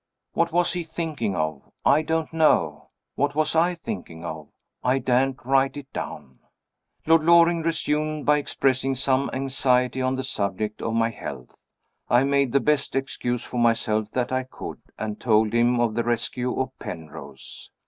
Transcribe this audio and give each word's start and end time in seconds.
What 0.33 0.51
was 0.51 0.73
he 0.73 0.83
thinking 0.83 1.35
of? 1.35 1.61
I 1.85 2.01
don't 2.01 2.33
know. 2.33 2.89
What 3.13 3.35
was 3.35 3.55
I 3.55 3.75
thinking 3.75 4.25
of? 4.25 4.49
I 4.83 4.97
daren't 4.97 5.45
write 5.45 5.77
it 5.77 5.93
down. 5.93 6.39
Lord 7.05 7.23
Loring 7.23 7.61
resumed 7.61 8.25
by 8.25 8.39
expressing 8.39 8.95
some 8.95 9.29
anxiety 9.31 10.01
on 10.01 10.15
the 10.15 10.23
subject 10.23 10.81
of 10.81 10.95
my 10.95 11.11
health. 11.11 11.53
I 12.09 12.23
made 12.23 12.51
the 12.51 12.59
best 12.59 12.95
excuse 12.95 13.43
for 13.43 13.57
myself 13.59 14.09
that 14.13 14.31
I 14.31 14.41
could, 14.41 14.81
and 14.97 15.19
told 15.19 15.53
him 15.53 15.79
of 15.79 15.93
the 15.93 16.03
rescue 16.03 16.59
of 16.59 16.71
Penrose. 16.79 17.69